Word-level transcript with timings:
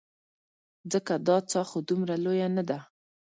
ځکه 0.91 1.13
دا 1.27 1.37
څاه 1.49 1.65
خو 1.69 1.77
دومره 1.87 2.15
لویه 2.23 2.47
نه 2.57 2.63
ده. 2.69 2.79